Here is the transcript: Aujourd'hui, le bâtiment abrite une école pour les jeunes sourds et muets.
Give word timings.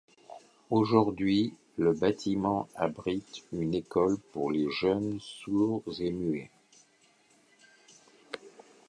Aujourd'hui, 0.71 1.53
le 1.77 1.93
bâtiment 1.93 2.67
abrite 2.73 3.43
une 3.53 3.75
école 3.75 4.17
pour 4.33 4.51
les 4.51 4.67
jeunes 4.71 5.19
sourds 5.21 5.83
et 5.99 6.09
muets. 6.11 6.49